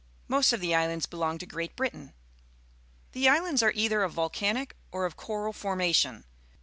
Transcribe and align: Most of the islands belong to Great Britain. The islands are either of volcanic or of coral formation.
Most 0.27 0.51
of 0.51 0.61
the 0.61 0.73
islands 0.73 1.05
belong 1.05 1.37
to 1.37 1.45
Great 1.45 1.75
Britain. 1.75 2.13
The 3.11 3.29
islands 3.29 3.61
are 3.61 3.71
either 3.75 4.01
of 4.01 4.13
volcanic 4.13 4.75
or 4.91 5.05
of 5.05 5.15
coral 5.15 5.53
formation. 5.53 6.23